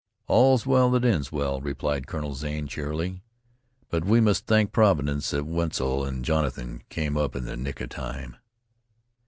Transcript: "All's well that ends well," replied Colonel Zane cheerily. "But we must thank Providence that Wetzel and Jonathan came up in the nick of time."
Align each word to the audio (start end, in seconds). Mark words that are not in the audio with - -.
"All's 0.25 0.65
well 0.65 0.89
that 0.89 1.05
ends 1.05 1.31
well," 1.31 1.61
replied 1.61 2.07
Colonel 2.07 2.33
Zane 2.33 2.65
cheerily. 2.65 3.21
"But 3.91 4.03
we 4.03 4.19
must 4.19 4.47
thank 4.47 4.71
Providence 4.71 5.29
that 5.29 5.45
Wetzel 5.45 6.05
and 6.05 6.25
Jonathan 6.25 6.81
came 6.89 7.15
up 7.17 7.35
in 7.35 7.45
the 7.45 7.55
nick 7.55 7.79
of 7.81 7.89
time." 7.89 8.37